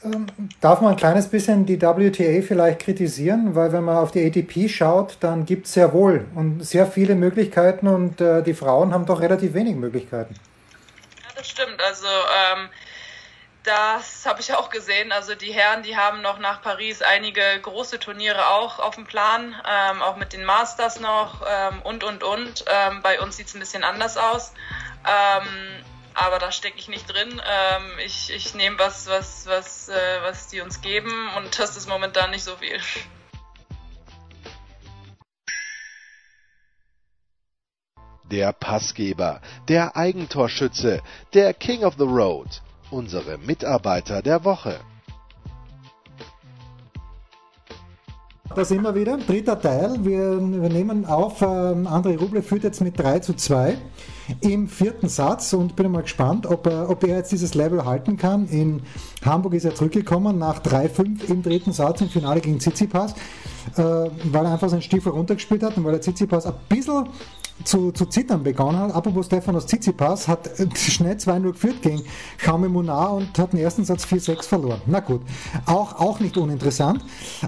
[0.05, 0.27] Ähm,
[0.61, 4.69] darf man ein kleines bisschen die WTA vielleicht kritisieren, weil wenn man auf die ATP
[4.69, 9.07] schaut, dann gibt es sehr wohl und sehr viele Möglichkeiten und äh, die Frauen haben
[9.07, 10.35] doch relativ wenig Möglichkeiten.
[11.23, 11.81] Ja, das stimmt.
[11.81, 12.69] Also ähm,
[13.65, 15.13] das habe ich auch gesehen.
[15.13, 19.55] Also die Herren, die haben noch nach Paris einige große Turniere auch auf dem Plan,
[19.69, 22.65] ähm, auch mit den Masters noch ähm, und, und, und.
[22.69, 24.53] Ähm, bei uns sieht es ein bisschen anders aus.
[25.07, 27.41] Ähm, aber da stecke ich nicht drin.
[27.49, 31.89] Ähm, ich ich nehme was, was, was, äh, was die uns geben und das ist
[31.89, 32.81] momentan nicht so viel.
[38.25, 41.03] Der Passgeber, der Eigentorschütze,
[41.35, 44.77] der King of the Road unsere Mitarbeiter der Woche.
[48.55, 50.05] Da sind wir wieder, dritter Teil.
[50.05, 53.79] Wir, wir nehmen auf, ähm, André Ruble führt jetzt mit 3 zu 2
[54.41, 58.19] im vierten Satz und bin mal gespannt, ob er, ob er jetzt dieses Level halten
[58.19, 58.47] kann.
[58.49, 58.83] In
[59.25, 63.15] Hamburg ist er zurückgekommen nach 3-5 im dritten Satz im Finale gegen Tsitsipas,
[63.77, 67.07] äh, weil er einfach seinen Stiefel runtergespielt hat und weil er Tsitsipas ein bisschen
[67.65, 68.95] zu, zu zittern begonnen hat.
[68.95, 72.05] Apropos Stefanos Tsitsipas hat schnell 2-0 geführt gegen
[72.45, 74.83] Jaume Munar und hat den ersten Satz 4-6 verloren.
[74.87, 75.23] Na gut,
[75.67, 77.03] auch, auch nicht uninteressant.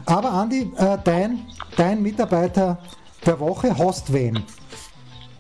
[0.07, 1.47] Aber Andi, äh, dein,
[1.77, 2.79] dein Mitarbeiter
[3.25, 4.45] der Woche, hast wen?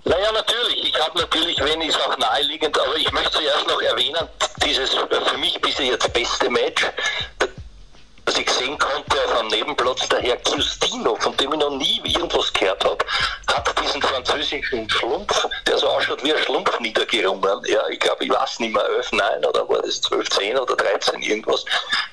[0.04, 0.88] Naja, natürlich.
[0.88, 4.28] Ich habe natürlich wen, ist auch naheliegend, aber ich möchte zuerst noch erwähnen,
[4.64, 6.84] dieses für mich bisher jetzt beste Match,
[8.26, 12.00] was ich sehen konnte auf einem Nebenplatz, der Herr Giustino, von dem ich noch nie
[12.04, 13.03] irgendwas gehört habe,
[14.62, 17.62] französischen Schlumpf, der so ausschaut wie ein Schlumpf niedergerungen.
[17.66, 20.76] Ja, ich glaube, ich weiß nicht mehr, 11, 9 oder war das 12, 10 oder
[20.76, 21.64] 13 irgendwas.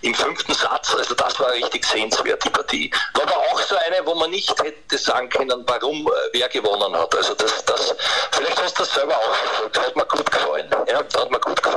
[0.02, 2.92] Im fünften Satz, also das war richtig sehenswerte Partie.
[3.14, 6.96] War aber auch so eine, wo man nicht hätte sagen können, warum äh, wer gewonnen
[6.96, 7.16] hat.
[7.16, 7.96] Also das, das,
[8.32, 10.70] vielleicht hast du das selber auch verfolgt, hat mir gut gefallen.
[10.88, 11.71] Ja, hat mir gut gefallen.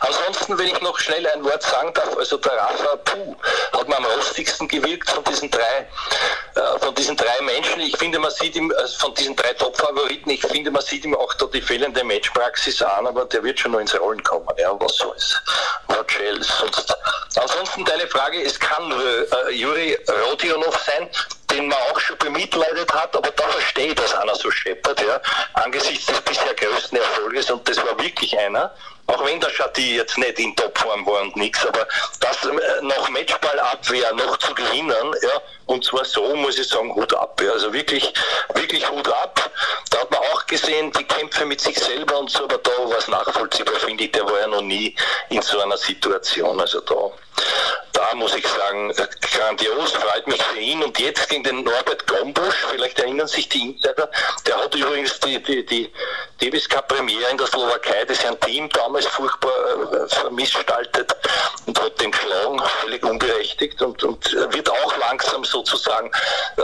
[0.00, 3.36] Ansonsten, wenn ich noch schnell ein Wort sagen darf, also der Rafa Puh
[3.72, 5.88] hat mir am rostigsten gewirkt von diesen drei,
[6.54, 7.80] äh, von diesen drei Menschen.
[7.80, 11.14] Ich finde, man sieht ihm, also von diesen drei Top-Favoriten, ich finde, man sieht ihm
[11.14, 14.48] auch da die fehlende Matchpraxis an, aber der wird schon noch ins Rollen kommen.
[14.58, 15.40] Ja, was soll's.
[15.90, 16.96] Rogel, sonst.
[17.36, 19.98] Ansonsten deine Frage, es kann äh, Juri
[20.30, 21.08] Rodionov sein,
[21.54, 25.20] den man auch schon bemitleidet hat, aber da verstehe ich, dass einer so scheppert, ja,
[25.54, 28.74] angesichts des bisher größten Erfolges und das war wirklich einer.
[29.06, 31.86] Auch wenn der Schatti jetzt nicht in Topform war und nichts, aber
[32.20, 37.12] das äh, noch Matchballabwehr noch zu gewinnen, ja, und zwar so, muss ich sagen, Hut
[37.14, 37.38] ab.
[37.44, 37.52] Ja.
[37.52, 38.14] Also wirklich,
[38.54, 39.50] wirklich Hut ab.
[39.90, 42.96] Da hat man auch gesehen, die Kämpfe mit sich selber und so, aber da war
[42.96, 44.96] es nachvollziehbar, finde ich, der war ja noch nie
[45.28, 46.58] in so einer Situation.
[46.58, 46.94] Also da,
[48.14, 50.82] muss ich sagen, äh, grandios, freut mich für ihn.
[50.82, 54.10] Und jetzt gegen den Norbert Gombusch, vielleicht erinnern sich die Insider,
[54.46, 55.92] der hat übrigens die, die, die
[56.40, 61.14] Davis Cup Premiere in der Slowakei, das ist ein Team damals furchtbar äh, vermissgestaltet
[61.66, 66.10] und hat den geschlagen, völlig unberechtigt und, und wird auch langsam sozusagen
[66.56, 66.62] äh,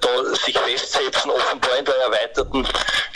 [0.00, 2.66] da sich festsetzen, offenbar in der erweiterten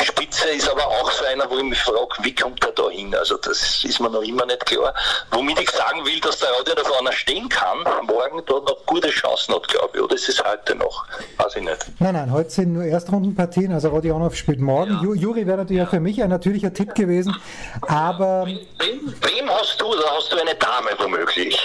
[0.02, 3.14] Spitze, ist aber auch so einer, wo ich mich frage, wie kommt er da hin?
[3.14, 4.94] Also das ist mir noch immer nicht klar.
[5.31, 9.09] Womit ich sagen will, dass der Radio da vorne stehen kann, morgen da noch gute
[9.09, 10.03] Chancen hat, glaube ich.
[10.03, 11.07] Oder ist es heute noch?
[11.37, 11.87] Weiß ich nicht.
[11.99, 14.92] Nein, nein, heute sind nur Erstrundenpartien, also Rodionov spielt morgen.
[15.03, 15.14] Ja.
[15.14, 17.35] Juri wäre natürlich auch für mich ein natürlicher Tipp gewesen,
[17.83, 18.47] aber...
[18.47, 21.59] Wem, wem hast du, oder hast du eine Dame womöglich?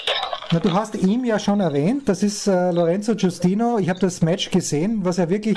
[0.51, 3.77] Na, du hast ihn ja schon erwähnt, das ist äh, Lorenzo Giustino.
[3.77, 5.55] Ich habe das Match gesehen, was er wirklich,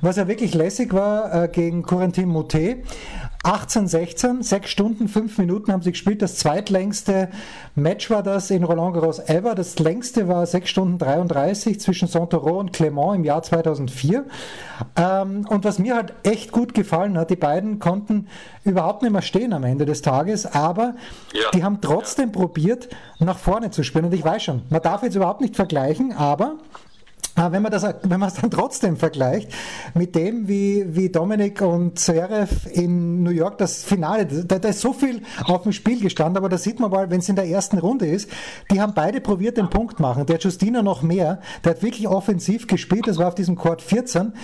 [0.00, 2.41] was er wirklich lässig war äh, gegen Corentin Moutet.
[3.44, 6.22] 18, 16, 6 Stunden, 5 Minuten haben sie gespielt.
[6.22, 7.28] Das zweitlängste
[7.74, 9.56] Match war das in Roland Garros ever.
[9.56, 14.26] Das längste war 6 Stunden 33 zwischen Santoro und Clement im Jahr 2004.
[14.96, 18.28] Ähm, und was mir halt echt gut gefallen hat, die beiden konnten
[18.64, 20.94] überhaupt nicht mehr stehen am Ende des Tages, aber
[21.32, 21.50] ja.
[21.52, 24.04] die haben trotzdem probiert, nach vorne zu spielen.
[24.04, 26.58] Und ich weiß schon, man darf jetzt überhaupt nicht vergleichen, aber
[27.34, 29.50] wenn man das, wenn man es dann trotzdem vergleicht
[29.94, 34.80] mit dem, wie, wie Dominik und Zverev in New York das Finale, da, da, ist
[34.80, 37.46] so viel auf dem Spiel gestanden, aber da sieht man mal, wenn es in der
[37.48, 38.30] ersten Runde ist,
[38.70, 40.26] die haben beide probiert, den Punkt machen.
[40.26, 44.34] Der Justina noch mehr, der hat wirklich offensiv gespielt, das war auf diesem Court 14,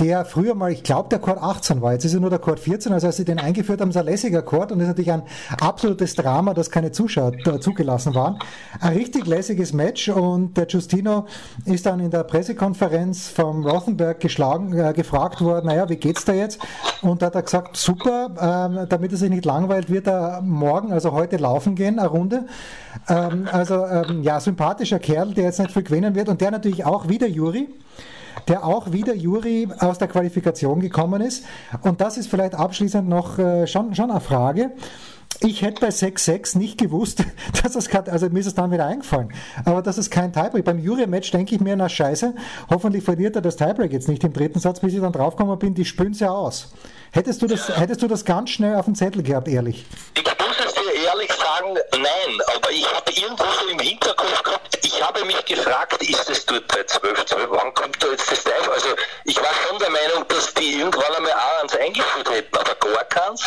[0.00, 1.92] der früher mal, ich glaube, der Chord 18 war.
[1.92, 2.92] Jetzt ist er nur der Chord 14.
[2.92, 5.22] Also als sie den eingeführt haben, ist ein lässiger Chord und ist natürlich ein
[5.60, 8.38] absolutes Drama, dass keine Zuschauer zugelassen waren.
[8.80, 11.26] Ein richtig lässiges Match und der Justino
[11.64, 16.32] ist dann in der Pressekonferenz vom Rothenberg geschlagen, äh, gefragt worden, naja, wie geht's da
[16.32, 16.58] jetzt?
[17.02, 18.30] Und da hat er gesagt, super,
[18.74, 22.46] ähm, damit er sich nicht langweilt, wird er morgen, also heute laufen gehen, eine Runde.
[23.08, 26.84] Ähm, also ähm, ja, sympathischer Kerl, der jetzt nicht viel gewinnen wird und der natürlich
[26.84, 27.68] auch wieder Juri
[28.48, 31.44] der auch wieder Juri aus der Qualifikation gekommen ist.
[31.82, 34.72] Und das ist vielleicht abschließend noch äh, schon, schon eine Frage.
[35.40, 37.24] Ich hätte bei 6-6 nicht gewusst,
[37.62, 39.28] dass es gerade, also mir ist es dann wieder eingefallen,
[39.64, 40.64] aber das ist kein Tiebreak.
[40.64, 42.34] Beim Jury-Match denke ich mir, na scheiße,
[42.70, 45.74] hoffentlich verliert er das Tiebreak jetzt nicht im dritten Satz, bis ich dann draufgekommen bin,
[45.74, 46.72] die spülen ja aus.
[47.10, 49.86] Hättest du, das, hättest du das ganz schnell auf dem Zettel gehabt, ehrlich?
[50.16, 50.24] Ich
[50.84, 55.44] dir ehrlich sagen, nein, aber ich habe irgendwo so im Hinterkopf gehabt, ich habe mich
[55.44, 58.68] gefragt, ist es dort bei 12, 12, wann kommt da jetzt das Live?
[58.68, 58.88] Also
[59.24, 63.04] ich war schon der Meinung, dass die irgendwann einmal auch eins eingeführt hätten, aber gar
[63.04, 63.42] keins.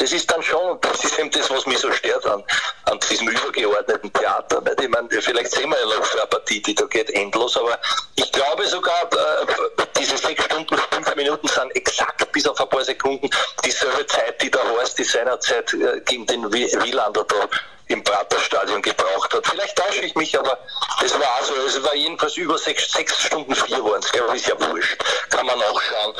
[0.00, 2.42] Das ist dann schon, das ist eben das, was mich so stört an,
[2.86, 4.62] an diesem übergeordneten Theater.
[4.62, 4.80] Nicht?
[4.80, 7.78] Ich meine, vielleicht sehen wir ja noch für eine Partie, die da geht endlos, aber
[8.14, 12.82] ich glaube sogar, äh, diese sechs Stunden, fünf Minuten sind exakt bis auf ein paar
[12.82, 13.28] Sekunden
[13.62, 17.48] dieselbe Zeit, die der Horst die seinerzeit äh, gegen den Wielander da
[17.90, 19.46] im Praterstadion gebraucht hat.
[19.46, 20.58] Vielleicht täusche ich mich, aber
[21.04, 21.54] es war so.
[21.66, 24.10] Es war jedenfalls über sechs, sechs Stunden vier waren es.
[24.34, 24.96] Ist ja wurscht.
[25.28, 26.14] Kann man auch schauen.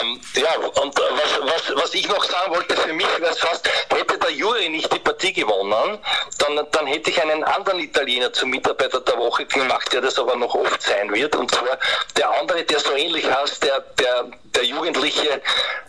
[0.00, 3.68] Ähm, ja, und was, was, was ich noch sagen wollte, für mich wäre es fast,
[3.90, 5.98] hätte der Juri nicht die Partie gewonnen,
[6.38, 10.36] dann, dann hätte ich einen anderen Italiener zum Mitarbeiter der Woche gemacht, der das aber
[10.36, 11.34] noch oft sein wird.
[11.34, 11.78] Und zwar
[12.16, 15.40] der andere, der so ähnlich heißt, der, der, der Jugendliche,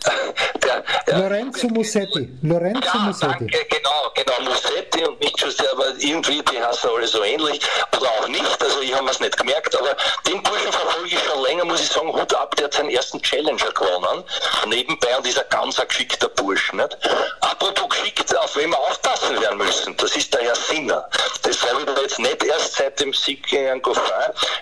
[0.62, 2.28] der, der Lorenzo Musetti.
[2.42, 3.46] Lorenzo ja, Musetti.
[3.46, 7.60] Danke, genau, genau, Musetti und nicht sehr, aber irgendwie, die heißen alle so ähnlich
[7.96, 11.42] oder auch nicht, also ich habe es nicht gemerkt, aber den Burschen verfolge ich schon
[11.42, 14.24] länger, muss ich sagen, Hut ab, der hat seinen ersten Challenger gewonnen,
[14.66, 16.98] nebenbei und ist ein ganz ein geschickter Bursch, nicht?
[17.40, 21.08] Apropos geschickt, auf wen wir aufpassen werden müssen, das ist der Herr Sinner.
[21.42, 24.02] Das sage ich jetzt nicht erst seit dem Sieg gegen Goffin.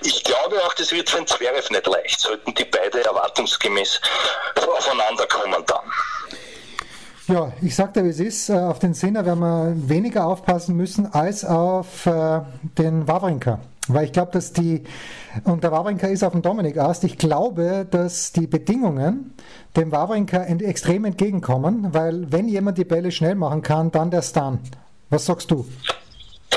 [0.02, 3.95] Ich glaube auch, das wird für den Zverev nicht leicht, sollten die beide erwartungsgemäß
[4.56, 5.86] aufeinander kommen dann.
[7.28, 8.50] Ja, ich sagte, wie es ist.
[8.50, 12.40] Äh, auf den Sinner werden wir weniger aufpassen müssen als auf äh,
[12.78, 13.58] den Wawrinka.
[13.88, 14.84] Weil ich glaube, dass die,
[15.44, 19.34] und der Wawrinka ist auf dem Dominik Ast, ich glaube, dass die Bedingungen
[19.76, 24.60] dem Wawrinka extrem entgegenkommen, weil wenn jemand die Bälle schnell machen kann, dann der Stun.
[25.10, 25.66] Was sagst du?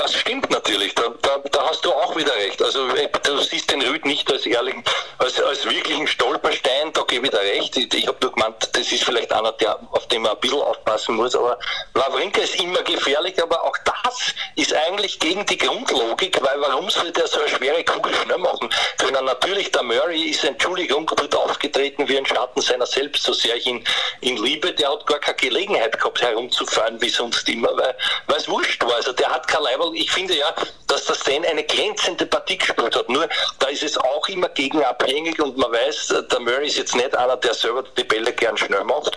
[0.00, 2.62] Das stimmt natürlich, da, da, da, hast du auch wieder recht.
[2.62, 4.82] Also äh, du siehst den Rüd nicht als ehrlichen,
[5.18, 7.76] als, als wirklichen Stolperstein, da gebe ich dir recht.
[7.76, 10.62] Ich, ich habe nur gemeint, das ist vielleicht einer, der, auf den man ein bisschen
[10.62, 11.58] aufpassen muss, aber
[11.92, 17.10] Wawrinka ist immer gefährlich, aber auch das ist eigentlich gegen die Grundlogik, weil warum soll
[17.12, 19.24] der so eine schwere Kugel schnell machen können?
[19.26, 23.66] Natürlich, der Murray ist, Entschuldigung, dort aufgetreten wie ein Schatten seiner selbst, so sehr ich
[23.66, 23.84] ihn,
[24.22, 27.94] ihn liebe, der hat gar keine Gelegenheit gehabt herumzufahren wie sonst immer, weil,
[28.36, 28.94] es wurscht war.
[28.94, 30.54] Also der hat kein Leib aber ich finde ja,
[30.86, 33.08] dass das Sen eine glänzende Partie gespielt hat.
[33.08, 37.14] Nur da ist es auch immer gegenabhängig und man weiß, der Murray ist jetzt nicht
[37.16, 39.16] einer, der selber die Bälle gern schnell macht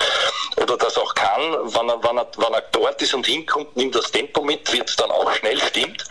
[0.58, 1.42] oder das auch kann.
[1.42, 4.90] Wenn er, wenn er, wenn er dort ist und hinkommt, nimmt das Tempo mit, wird
[4.90, 6.04] es dann auch schnell stimmt.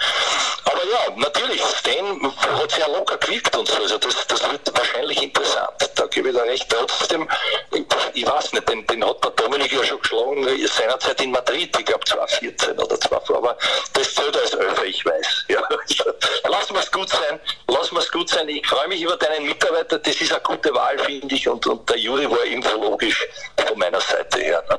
[0.64, 3.76] Aber ja, natürlich, Stan hat sehr locker gewirkt und so.
[3.82, 5.90] Also das, das wird wahrscheinlich interessant.
[5.94, 6.66] Da gebe ich da recht.
[6.68, 7.28] Trotzdem,
[8.14, 11.84] ich weiß nicht, den, den hat der Dominik ja schon geschlagen seinerzeit in Madrid, ich
[11.84, 13.36] glaube 2014 oder 2014.
[13.36, 13.56] Aber
[13.92, 15.44] das zählt als Elfer, ich weiß.
[15.48, 15.60] Ja.
[16.48, 17.38] Lassen wir es gut sein.
[17.66, 18.48] Wir es gut sein.
[18.48, 19.98] Ich freue mich über deinen Mitarbeiter.
[19.98, 21.48] Das ist eine gute Wahl, finde ich.
[21.48, 23.26] Und, und der Juri war irgendwo logisch
[23.66, 24.71] von meiner Seite her.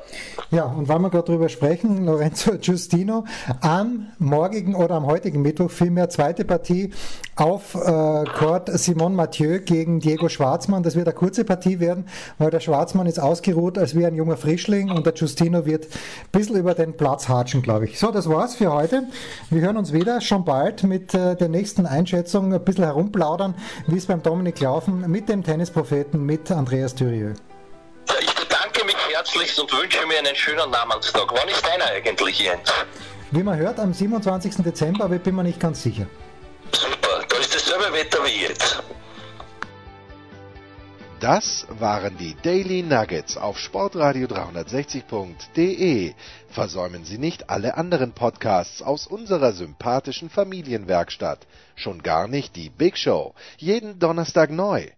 [0.53, 3.25] Ja, und weil wir gerade drüber sprechen, Lorenzo Giustino,
[3.61, 6.91] am morgigen oder am heutigen Mittwoch vielmehr zweite Partie
[7.35, 10.83] auf äh, Court Simon Mathieu gegen Diego Schwarzmann.
[10.83, 12.05] Das wird eine kurze Partie werden,
[12.37, 15.89] weil der Schwarzmann ist ausgeruht als wie ein junger Frischling und der Giustino wird ein
[16.31, 17.97] bisschen über den Platz hatschen, glaube ich.
[17.97, 19.07] So, das war's für heute.
[19.49, 23.55] Wir hören uns wieder schon bald mit äh, der nächsten Einschätzung, ein bisschen herumplaudern,
[23.87, 27.33] wie es beim Dominik laufen mit dem Tennispropheten, mit Andreas Thürieu
[29.23, 31.27] herzlichst und wünsche mir einen schönen Namenstag.
[31.29, 32.71] Wann ist deiner eigentlich, Jens?
[33.31, 34.55] Wie man hört, am 27.
[34.57, 36.07] Dezember, aber ich bin mir nicht ganz sicher.
[36.71, 38.83] Super, da ist dasselbe Wetter wie jetzt.
[41.21, 46.13] Das waren die Daily Nuggets auf Sportradio 360.de.
[46.49, 51.47] Versäumen Sie nicht alle anderen Podcasts aus unserer sympathischen Familienwerkstatt.
[51.75, 53.33] Schon gar nicht die Big Show.
[53.57, 54.89] Jeden Donnerstag neu.